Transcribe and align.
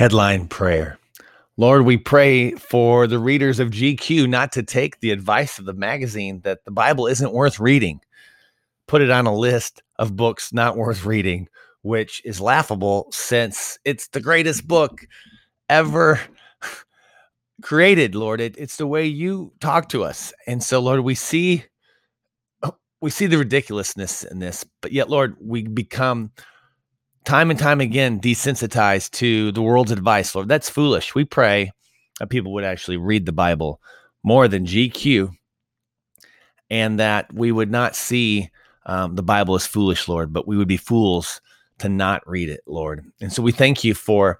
Headline 0.00 0.48
prayer. 0.48 0.98
Lord, 1.58 1.84
we 1.84 1.98
pray 1.98 2.52
for 2.52 3.06
the 3.06 3.18
readers 3.18 3.60
of 3.60 3.68
GQ 3.68 4.30
not 4.30 4.50
to 4.52 4.62
take 4.62 5.00
the 5.00 5.10
advice 5.10 5.58
of 5.58 5.66
the 5.66 5.74
magazine 5.74 6.40
that 6.40 6.64
the 6.64 6.70
Bible 6.70 7.06
isn't 7.06 7.34
worth 7.34 7.60
reading. 7.60 8.00
Put 8.88 9.02
it 9.02 9.10
on 9.10 9.26
a 9.26 9.34
list 9.36 9.82
of 9.98 10.16
books 10.16 10.54
not 10.54 10.78
worth 10.78 11.04
reading, 11.04 11.50
which 11.82 12.22
is 12.24 12.40
laughable 12.40 13.08
since 13.12 13.78
it's 13.84 14.08
the 14.08 14.22
greatest 14.22 14.66
book 14.66 15.06
ever 15.68 16.18
created, 17.62 18.14
Lord. 18.14 18.40
It, 18.40 18.56
it's 18.56 18.78
the 18.78 18.86
way 18.86 19.04
you 19.04 19.52
talk 19.60 19.90
to 19.90 20.02
us. 20.02 20.32
And 20.46 20.62
so, 20.62 20.80
Lord, 20.80 21.00
we 21.00 21.14
see 21.14 21.66
we 23.02 23.10
see 23.10 23.26
the 23.26 23.36
ridiculousness 23.36 24.24
in 24.24 24.38
this, 24.38 24.64
but 24.80 24.92
yet, 24.92 25.10
Lord, 25.10 25.36
we 25.38 25.64
become 25.64 26.30
time 27.24 27.50
and 27.50 27.58
time 27.58 27.80
again 27.80 28.20
desensitized 28.20 29.10
to 29.12 29.52
the 29.52 29.62
world's 29.62 29.90
advice, 29.90 30.34
Lord. 30.34 30.48
That's 30.48 30.70
foolish. 30.70 31.14
We 31.14 31.24
pray 31.24 31.72
that 32.18 32.28
people 32.28 32.52
would 32.52 32.64
actually 32.64 32.96
read 32.96 33.26
the 33.26 33.32
Bible 33.32 33.80
more 34.22 34.48
than 34.48 34.66
GQ 34.66 35.30
and 36.70 37.00
that 37.00 37.32
we 37.32 37.52
would 37.52 37.70
not 37.70 37.96
see 37.96 38.50
um, 38.86 39.14
the 39.14 39.22
Bible 39.22 39.54
as 39.54 39.66
foolish, 39.66 40.08
Lord, 40.08 40.32
but 40.32 40.46
we 40.46 40.56
would 40.56 40.68
be 40.68 40.76
fools 40.76 41.40
to 41.78 41.88
not 41.88 42.26
read 42.26 42.48
it, 42.48 42.62
Lord. 42.66 43.04
And 43.20 43.32
so 43.32 43.42
we 43.42 43.52
thank 43.52 43.84
you 43.84 43.94
for 43.94 44.38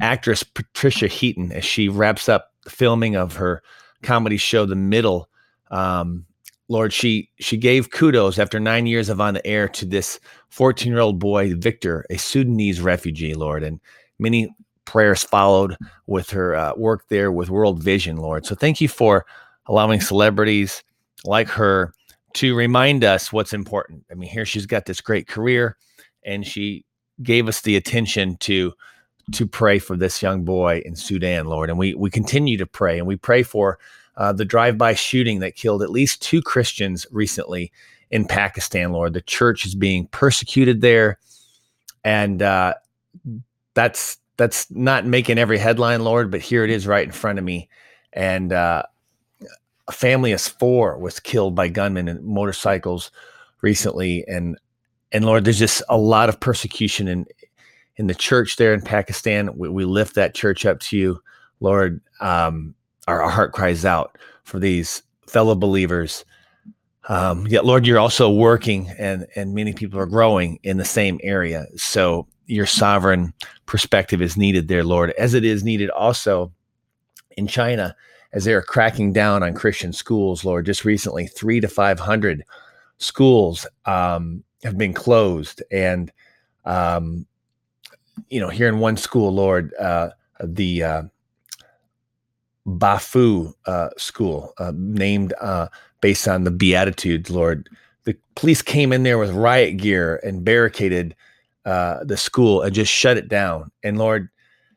actress 0.00 0.42
Patricia 0.42 1.06
Heaton 1.06 1.52
as 1.52 1.64
she 1.64 1.88
wraps 1.88 2.28
up 2.28 2.52
the 2.64 2.70
filming 2.70 3.16
of 3.16 3.36
her 3.36 3.62
comedy 4.02 4.36
show, 4.36 4.66
The 4.66 4.74
Middle. 4.74 5.28
Um, 5.70 6.26
Lord, 6.68 6.92
she 6.92 7.30
she 7.38 7.56
gave 7.56 7.90
kudos 7.90 8.38
after 8.38 8.60
nine 8.60 8.86
years 8.86 9.08
of 9.08 9.20
on 9.20 9.34
the 9.34 9.46
air 9.46 9.68
to 9.68 9.86
this 9.86 10.20
14 10.50 10.92
year 10.92 11.00
old 11.00 11.18
boy, 11.18 11.54
Victor, 11.54 12.04
a 12.10 12.18
Sudanese 12.18 12.80
refugee, 12.80 13.34
Lord, 13.34 13.62
and 13.62 13.80
many 14.18 14.54
prayers 14.84 15.22
followed 15.22 15.76
with 16.06 16.30
her 16.30 16.54
uh, 16.54 16.72
work 16.76 17.08
there 17.08 17.32
with 17.32 17.50
World 17.50 17.82
Vision, 17.82 18.16
Lord. 18.16 18.46
So 18.46 18.54
thank 18.54 18.80
you 18.80 18.88
for 18.88 19.26
allowing 19.66 20.00
celebrities 20.00 20.82
like 21.24 21.48
her 21.48 21.92
to 22.34 22.54
remind 22.54 23.04
us 23.04 23.32
what's 23.32 23.52
important. 23.52 24.04
I 24.10 24.14
mean, 24.14 24.30
here 24.30 24.44
she's 24.44 24.66
got 24.66 24.86
this 24.86 25.00
great 25.00 25.26
career, 25.26 25.76
and 26.24 26.46
she 26.46 26.84
gave 27.22 27.48
us 27.48 27.62
the 27.62 27.76
attention 27.76 28.36
to 28.38 28.72
to 29.32 29.46
pray 29.46 29.78
for 29.78 29.94
this 29.96 30.22
young 30.22 30.44
boy 30.44 30.82
in 30.86 30.96
Sudan, 30.96 31.46
Lord, 31.46 31.70
and 31.70 31.78
we 31.78 31.94
we 31.94 32.10
continue 32.10 32.58
to 32.58 32.66
pray, 32.66 32.98
and 32.98 33.06
we 33.06 33.16
pray 33.16 33.42
for 33.42 33.78
uh, 34.18 34.32
the 34.32 34.44
drive-by 34.44 34.94
shooting 34.94 35.38
that 35.38 35.54
killed 35.54 35.82
at 35.82 35.90
least 35.90 36.20
two 36.20 36.42
Christians 36.42 37.06
recently 37.10 37.72
in 38.10 38.26
Pakistan, 38.26 38.92
Lord. 38.92 39.14
The 39.14 39.22
church 39.22 39.64
is 39.64 39.74
being 39.74 40.08
persecuted 40.08 40.80
there, 40.80 41.18
and 42.04 42.42
uh, 42.42 42.74
that's 43.74 44.18
that's 44.36 44.70
not 44.70 45.06
making 45.06 45.38
every 45.38 45.58
headline, 45.58 46.04
Lord, 46.04 46.30
but 46.30 46.40
here 46.40 46.64
it 46.64 46.70
is 46.70 46.86
right 46.86 47.04
in 47.04 47.12
front 47.12 47.38
of 47.38 47.44
me. 47.44 47.68
And 48.12 48.52
uh, 48.52 48.82
a 49.86 49.92
family 49.92 50.32
of 50.32 50.40
four 50.40 50.98
was 50.98 51.20
killed 51.20 51.54
by 51.54 51.68
gunmen 51.68 52.08
and 52.08 52.22
motorcycles 52.24 53.10
recently, 53.62 54.24
and 54.26 54.58
and 55.12 55.24
Lord, 55.24 55.44
there's 55.44 55.58
just 55.58 55.82
a 55.88 55.96
lot 55.96 56.28
of 56.28 56.40
persecution 56.40 57.06
in 57.06 57.26
in 57.96 58.08
the 58.08 58.14
church 58.14 58.56
there 58.56 58.74
in 58.74 58.80
Pakistan. 58.80 59.56
We, 59.56 59.68
we 59.68 59.84
lift 59.84 60.14
that 60.16 60.34
church 60.34 60.66
up 60.66 60.80
to 60.80 60.96
you, 60.96 61.22
Lord. 61.60 62.00
Um, 62.20 62.74
our, 63.08 63.22
our 63.22 63.30
heart 63.30 63.52
cries 63.52 63.84
out 63.84 64.16
for 64.44 64.58
these 64.60 65.02
fellow 65.26 65.54
believers. 65.54 66.24
Um, 67.08 67.46
yet, 67.46 67.64
Lord, 67.64 67.86
you're 67.86 67.98
also 67.98 68.30
working, 68.30 68.90
and 68.98 69.26
and 69.34 69.54
many 69.54 69.72
people 69.72 69.98
are 69.98 70.06
growing 70.06 70.58
in 70.62 70.76
the 70.76 70.84
same 70.84 71.18
area. 71.22 71.66
So 71.76 72.26
your 72.46 72.66
sovereign 72.66 73.32
perspective 73.66 74.22
is 74.22 74.36
needed 74.36 74.68
there, 74.68 74.84
Lord, 74.84 75.10
as 75.18 75.34
it 75.34 75.44
is 75.44 75.64
needed 75.64 75.90
also 75.90 76.52
in 77.36 77.46
China 77.46 77.96
as 78.32 78.44
they 78.44 78.52
are 78.52 78.62
cracking 78.62 79.12
down 79.12 79.42
on 79.42 79.54
Christian 79.54 79.92
schools. 79.92 80.44
Lord, 80.44 80.66
just 80.66 80.84
recently, 80.84 81.26
three 81.26 81.60
to 81.60 81.68
five 81.68 81.98
hundred 81.98 82.44
schools 82.98 83.66
um, 83.86 84.44
have 84.62 84.76
been 84.76 84.92
closed, 84.92 85.62
and 85.72 86.12
um, 86.66 87.26
you 88.28 88.40
know, 88.40 88.50
here 88.50 88.68
in 88.68 88.80
one 88.80 88.98
school, 88.98 89.32
Lord, 89.32 89.72
uh, 89.80 90.10
the 90.44 90.82
uh, 90.82 91.02
Bafu 92.68 93.54
uh, 93.66 93.90
school, 93.96 94.52
uh, 94.58 94.72
named 94.74 95.32
uh, 95.40 95.68
based 96.00 96.28
on 96.28 96.44
the 96.44 96.50
Beatitudes, 96.50 97.30
Lord. 97.30 97.68
The 98.04 98.16
police 98.34 98.62
came 98.62 98.92
in 98.92 99.02
there 99.02 99.18
with 99.18 99.30
riot 99.30 99.76
gear 99.78 100.20
and 100.22 100.44
barricaded 100.44 101.14
uh, 101.64 102.04
the 102.04 102.16
school 102.16 102.62
and 102.62 102.74
just 102.74 102.92
shut 102.92 103.16
it 103.16 103.28
down. 103.28 103.70
And 103.82 103.98
Lord, 103.98 104.28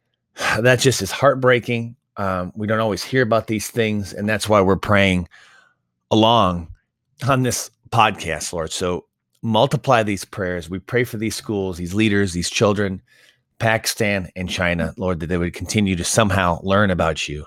that 0.58 0.80
just 0.80 1.02
is 1.02 1.10
heartbreaking. 1.10 1.96
Um, 2.16 2.52
we 2.54 2.66
don't 2.66 2.80
always 2.80 3.02
hear 3.02 3.22
about 3.22 3.48
these 3.48 3.68
things, 3.68 4.12
and 4.12 4.28
that's 4.28 4.48
why 4.48 4.60
we're 4.60 4.76
praying 4.76 5.28
along 6.10 6.68
on 7.28 7.42
this 7.42 7.70
podcast, 7.90 8.52
Lord. 8.52 8.70
So 8.72 9.06
multiply 9.42 10.02
these 10.02 10.24
prayers. 10.24 10.70
We 10.70 10.78
pray 10.78 11.04
for 11.04 11.16
these 11.16 11.34
schools, 11.34 11.76
these 11.76 11.94
leaders, 11.94 12.32
these 12.32 12.50
children, 12.50 13.02
Pakistan 13.58 14.30
and 14.36 14.48
China, 14.48 14.94
Lord, 14.96 15.20
that 15.20 15.26
they 15.26 15.38
would 15.38 15.54
continue 15.54 15.96
to 15.96 16.04
somehow 16.04 16.60
learn 16.62 16.90
about 16.90 17.28
you. 17.28 17.46